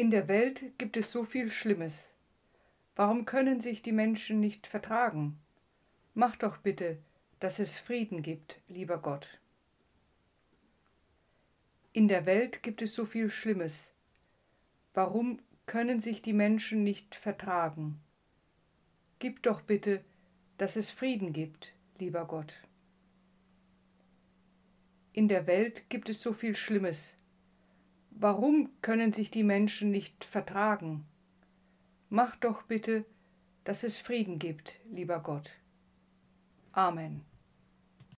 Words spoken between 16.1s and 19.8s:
die Menschen nicht vertragen? Gib doch